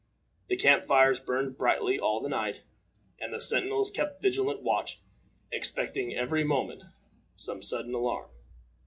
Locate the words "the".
0.47-0.55, 2.21-2.27, 3.31-3.39